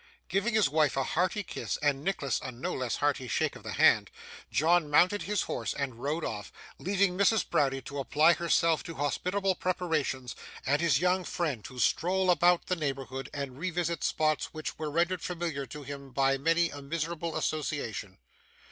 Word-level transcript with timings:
Giving 0.29 0.55
his 0.55 0.67
wife 0.67 0.97
a 0.97 1.03
hearty 1.03 1.43
kiss, 1.43 1.77
and 1.77 2.03
Nicholas 2.03 2.39
a 2.43 2.51
no 2.51 2.73
less 2.73 2.95
hearty 2.95 3.27
shake 3.27 3.55
of 3.55 3.61
the 3.61 3.73
hand, 3.73 4.09
John 4.51 4.89
mounted 4.89 5.21
his 5.21 5.43
horse 5.43 5.75
and 5.75 6.01
rode 6.01 6.25
off: 6.25 6.51
leaving 6.79 7.15
Mrs. 7.15 7.47
Browdie 7.47 7.83
to 7.83 7.99
apply 7.99 8.33
herself 8.33 8.81
to 8.85 8.95
hospitable 8.95 9.53
preparations, 9.53 10.35
and 10.65 10.81
his 10.81 10.99
young 10.99 11.23
friend 11.23 11.63
to 11.65 11.77
stroll 11.77 12.31
about 12.31 12.65
the 12.65 12.75
neighbourhood, 12.75 13.29
and 13.31 13.59
revisit 13.59 14.03
spots 14.03 14.45
which 14.55 14.79
were 14.79 14.89
rendered 14.89 15.21
familiar 15.21 15.67
to 15.67 15.83
him 15.83 16.09
by 16.09 16.35
many 16.35 16.71
a 16.71 16.81
miserable 16.81 17.37
association. 17.37 18.17